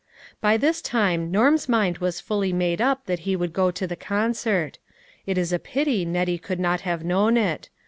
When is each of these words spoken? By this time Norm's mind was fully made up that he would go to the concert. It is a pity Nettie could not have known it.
By 0.41 0.57
this 0.57 0.81
time 0.81 1.29
Norm's 1.29 1.69
mind 1.69 1.99
was 1.99 2.19
fully 2.19 2.51
made 2.51 2.81
up 2.81 3.05
that 3.05 3.19
he 3.19 3.35
would 3.35 3.53
go 3.53 3.69
to 3.69 3.85
the 3.85 3.95
concert. 3.95 4.79
It 5.27 5.37
is 5.37 5.53
a 5.53 5.59
pity 5.59 6.05
Nettie 6.05 6.39
could 6.39 6.59
not 6.59 6.81
have 6.81 7.03
known 7.05 7.37
it. 7.37 7.69